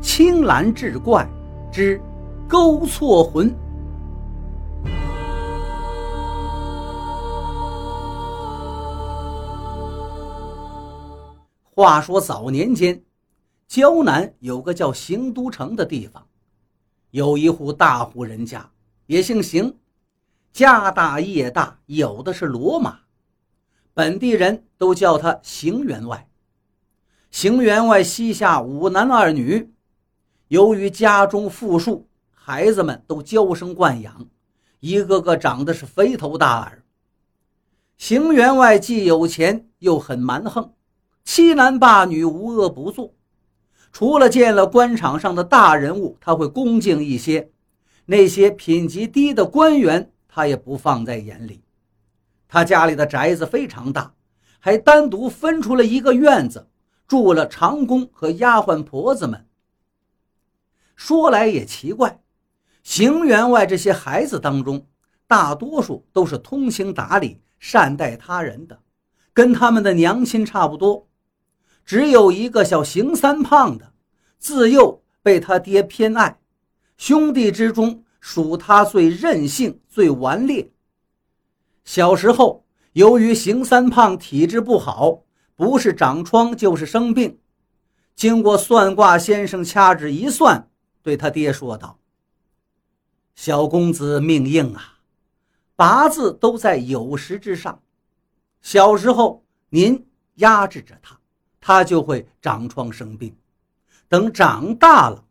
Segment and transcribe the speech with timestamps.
[0.00, 1.28] 青蓝志怪
[1.72, 2.00] 之
[2.48, 3.54] 勾错魂。
[11.74, 13.02] 话说早年间，
[13.66, 16.26] 胶南有个叫邢都城的地方，
[17.10, 18.68] 有一户大户人家，
[19.06, 19.76] 也姓邢，
[20.52, 22.98] 家大业大，有的是骡马，
[23.94, 26.28] 本地人都叫他邢员外。
[27.30, 29.72] 邢员外膝下五男二女，
[30.48, 34.26] 由于家中富庶，孩子们都娇生惯养，
[34.80, 36.82] 一个个长得是肥头大耳。
[37.98, 40.72] 邢员外既有钱，又很蛮横。
[41.22, 43.12] 欺男霸女，无恶不作。
[43.92, 47.50] 除了见了官场上的大人物，他会恭敬一些；
[48.06, 51.62] 那些品级低的官员，他也不放在眼里。
[52.48, 54.14] 他家里的宅子非常大，
[54.58, 56.66] 还单独分出了一个院子，
[57.06, 59.44] 住了长工和丫鬟婆子们。
[60.98, 62.20] 说来也奇怪，
[62.82, 64.84] 邢员外这些孩子当中，
[65.28, 68.76] 大多数都是通情达理、善待他人的，
[69.32, 71.06] 跟他们的娘亲差不多。
[71.84, 73.92] 只有一个小邢三胖的，
[74.40, 76.36] 自幼被他爹偏爱，
[76.96, 80.68] 兄弟之中属他最任性、最顽劣。
[81.84, 85.22] 小时候，由于邢三胖体质不好，
[85.54, 87.38] 不是长疮就是生病。
[88.16, 90.68] 经过算卦先生掐指一算，
[91.02, 91.98] 对他爹说道
[93.34, 94.98] ：“小公子命硬啊，
[95.76, 97.82] 八字都在酉时之上。
[98.60, 101.16] 小时候您压制着他。”
[101.60, 103.36] 他就会长疮生病，
[104.08, 105.22] 等长大了，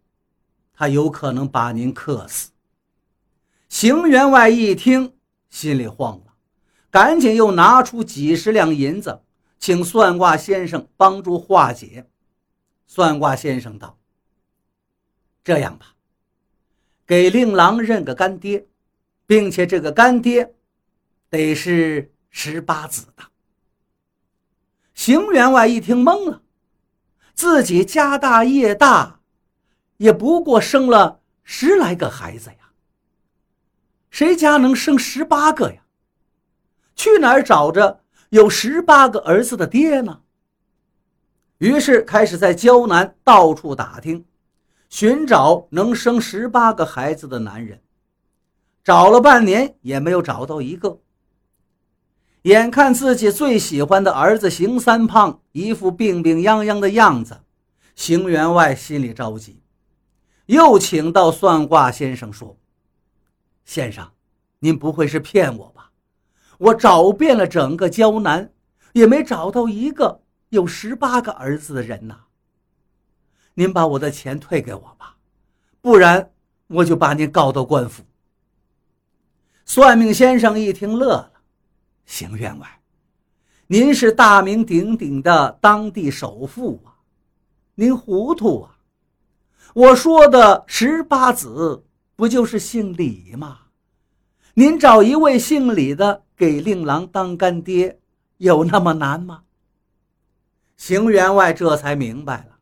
[0.72, 2.52] 他有可能把您克死。
[3.70, 5.16] 邢员外一听，
[5.50, 6.34] 心里慌了，
[6.92, 9.23] 赶紧又拿出几十两银子，
[9.58, 12.06] 请算卦先生帮助化解。
[12.86, 13.98] 算卦先生道
[15.48, 15.86] ：“这样吧，
[17.06, 18.67] 给令郎认个干爹，
[19.26, 20.54] 并且这个干爹
[21.30, 23.23] 得是十八子的。”
[24.94, 26.42] 邢员外一听懵了，
[27.33, 29.21] 自己家大业大，
[29.95, 32.73] 也不过生了十来个孩子呀。
[34.10, 35.82] 谁家能生十八个呀？
[36.94, 38.02] 去哪儿找着
[38.32, 40.23] 有十八个儿子的爹呢？
[41.60, 44.26] 于是开始在胶南到处打听，
[44.89, 47.81] 寻找能生十八个孩子的男人。
[48.83, 50.99] 找了半年也没有找到一个。
[52.43, 57.42] 眼看自己最喜欢的儿子邢三胖一副病病殃殃的样子，
[57.95, 59.61] 邢员外心里着急，
[60.45, 62.58] 又请到算卦先生说
[63.65, 64.09] ：“先生，
[64.59, 65.92] 您不会是骗我吧？
[66.58, 68.49] 我找遍了整个胶南，
[68.93, 72.27] 也没找到一个有十八个儿子的人呐。
[73.60, 75.16] 您把我的钱退给我吧，
[75.82, 76.32] 不然
[76.68, 78.04] 我就把您告到官府。”
[79.66, 81.32] 算命先生一听乐了。
[82.06, 82.80] 邢员外，
[83.66, 87.02] 您是大名鼎鼎的当地首富啊，
[87.73, 88.78] 您糊涂啊！
[89.74, 91.84] 我说的十八子
[92.16, 93.62] 不就是姓李吗？
[94.54, 98.00] 您找一位姓李的给令郎当干爹，
[98.38, 99.42] 有那么难吗？
[100.78, 102.57] 邢员外这才明白了，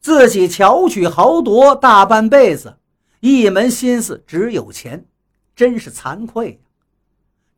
[0.00, 2.78] 自己巧取豪夺大半辈子，
[3.20, 5.06] 一门心思只有钱，
[5.54, 6.58] 真是惭愧呀！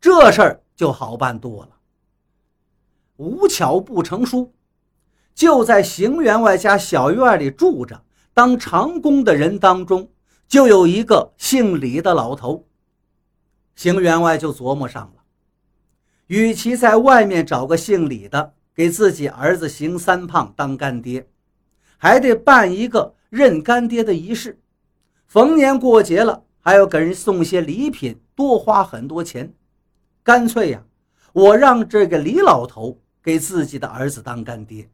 [0.01, 0.63] 这事儿。
[0.79, 1.71] 就好办多了。
[3.17, 4.55] 无巧不成书，
[5.35, 10.09] 就在邢员外家小院里住着当长工的人当中，
[10.47, 12.65] 就有一个姓李的老头。
[13.75, 15.25] 邢员外就琢磨上了，
[16.29, 21.29] 与其在外面找个姓李的给自己儿子邢三胖当干爹，
[21.99, 24.59] 还得办一个认干爹的仪式，
[25.27, 29.53] 逢年过节了还要给人送些礼品，多花很多钱。
[30.23, 30.83] 干脆呀，
[31.33, 34.89] 我让这个李老头给自己的儿子当干爹，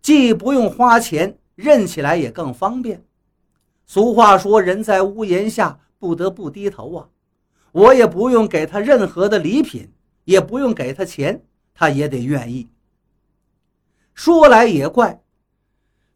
[0.00, 3.04] 既不用花钱，认起来也更方便。
[3.84, 7.08] 俗话说，人在屋檐下，不得不低头啊。
[7.72, 9.92] 我也不用给他任何的礼品，
[10.24, 11.42] 也不用给他钱，
[11.74, 12.68] 他也得愿意。
[14.14, 15.22] 说来也怪，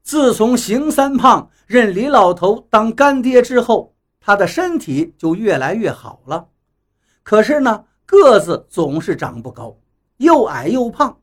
[0.03, 6.49] 自从邢三胖认李老头当干爹之后，他的身体就越来越好了。
[7.23, 7.85] 可是呢？
[8.05, 9.79] 个子总是长不高，
[10.19, 11.19] 又矮又胖，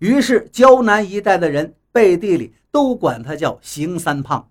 [0.00, 4.50] 于是胶南一带的人背地里都管他叫邢三胖。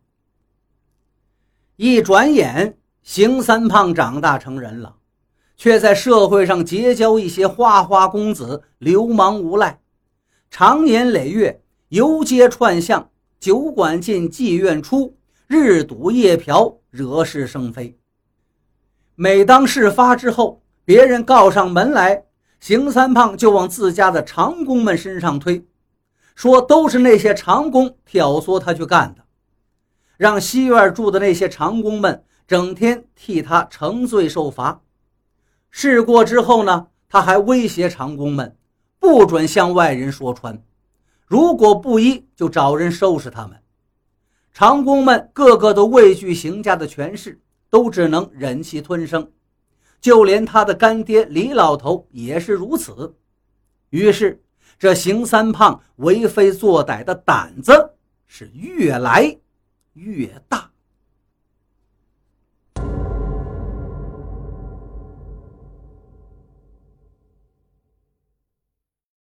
[1.75, 4.95] 一转眼，邢三胖长大成人了，
[5.55, 9.79] 却在社会上结交一些花花公子、流氓无赖，
[10.49, 15.15] 长年累月游街串巷，酒馆进，妓院出，
[15.47, 17.97] 日赌夜嫖，惹是生非。
[19.15, 22.25] 每当事发之后，别人告上门来，
[22.59, 25.65] 邢三胖就往自家的长工们身上推，
[26.35, 29.23] 说都是那些长工挑唆他去干的，
[30.17, 34.81] 让西院住的那些长工们整天替他承罪受罚。
[35.69, 38.57] 事过之后呢，他还威胁长工们，
[38.99, 40.61] 不准向外人说穿，
[41.29, 43.57] 如果不依，就找人收拾他们。
[44.51, 47.39] 长工们个个都畏惧邢家的权势。
[47.71, 49.31] 都只能忍气吞声，
[50.01, 53.15] 就连他的干爹李老头也是如此。
[53.91, 54.41] 于是，
[54.79, 57.93] 这邢三胖为非作歹的胆子
[58.25, 59.37] 是越来
[59.93, 60.71] 越大。